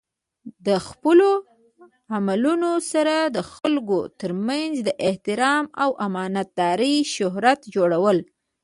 د 0.67 0.69
خپلو 0.87 1.29
عملونو 2.15 2.71
سره 2.91 3.15
د 3.35 3.37
خلکو 3.53 3.99
ترمنځ 4.19 4.73
د 4.87 4.89
احترام 5.07 5.65
او 5.83 5.89
امانت 6.07 6.47
دارۍ 6.59 6.95
شهرت 7.15 7.59
جوړول. 7.75 8.17